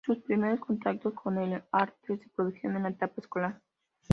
[0.03, 3.61] Sus primeros contactos con el arte se produjeron en la etapa escolar.